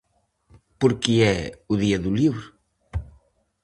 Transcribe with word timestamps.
Por 0.79 0.91
que 1.01 1.13
é 1.37 1.39
o 1.73 1.75
día 1.83 1.99
do 2.03 2.11
libro? 2.19 2.47